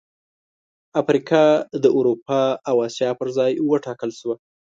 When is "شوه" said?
4.19-4.35